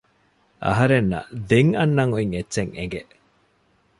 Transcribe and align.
އަހަރެންނަށް 0.65 1.29
ދެން 1.49 1.71
އަންނަން 1.77 2.13
އޮތް 2.15 2.31
އެއްޗެއް 2.37 2.73
އެނގެ 2.77 3.01